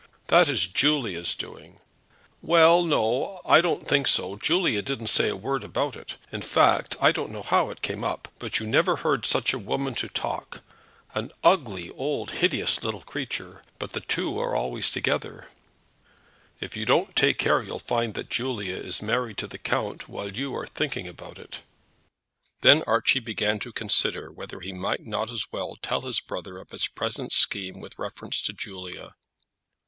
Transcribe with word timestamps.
That 0.29 0.49
is 0.49 0.65
Julia's 0.65 1.35
doing." 1.35 1.79
"Well; 2.41 2.81
no, 2.83 3.39
I 3.45 3.61
don't 3.61 3.87
think 3.87 4.07
so. 4.07 4.35
Julia 4.35 4.81
didn't 4.81 5.11
say 5.13 5.29
a 5.29 5.35
word 5.35 5.63
about 5.63 5.95
it. 5.95 6.15
In 6.31 6.41
fact, 6.41 6.97
I 6.99 7.11
don't 7.11 7.29
know 7.29 7.43
how 7.43 7.69
it 7.69 7.83
came 7.83 8.03
up. 8.03 8.27
But 8.39 8.57
you 8.57 8.65
never 8.65 8.95
heard 8.95 9.27
such 9.27 9.53
a 9.53 9.59
woman 9.59 9.93
to 9.93 10.09
talk, 10.09 10.63
an 11.13 11.31
ugly, 11.43 11.91
old, 11.91 12.31
hideous 12.31 12.83
little 12.83 13.03
creature! 13.03 13.61
But 13.77 13.91
the 13.91 14.01
two 14.01 14.39
are 14.39 14.55
always 14.55 14.89
together." 14.89 15.49
"If 16.59 16.75
you 16.75 16.83
don't 16.83 17.15
take 17.15 17.37
care 17.37 17.61
you'll 17.61 17.77
find 17.77 18.15
that 18.15 18.31
Julia 18.31 18.77
is 18.77 19.03
married 19.03 19.37
to 19.37 19.45
the 19.45 19.59
count 19.59 20.09
while 20.09 20.33
you 20.35 20.55
are 20.55 20.65
thinking 20.65 21.07
about 21.07 21.37
it." 21.37 21.59
Then 22.61 22.81
Archie 22.87 23.19
began 23.19 23.59
to 23.59 23.71
consider 23.71 24.31
whether 24.31 24.61
he 24.61 24.73
might 24.73 25.05
not 25.05 25.29
as 25.29 25.45
well 25.51 25.75
tell 25.79 26.01
his 26.01 26.19
brother 26.19 26.57
of 26.57 26.71
his 26.71 26.87
present 26.87 27.33
scheme 27.33 27.79
with 27.79 27.99
reference 27.99 28.41
to 28.41 28.51
Julia. 28.53 29.13